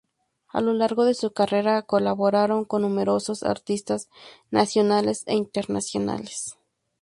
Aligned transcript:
A 0.47 0.61
lo 0.61 0.73
largo 0.73 1.05
de 1.05 1.13
su 1.13 1.31
carrera 1.31 1.83
colaboraron 1.83 2.65
con 2.65 2.81
numerosos 2.81 3.43
artistas 3.43 4.09
nacionales 4.49 5.21
e 5.27 5.35
internacionales. 5.35 6.57